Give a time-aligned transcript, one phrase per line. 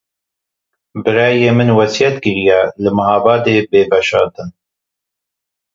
[1.03, 4.49] Birayê min wesiyet kiriye li Mihabadê bê veşartin.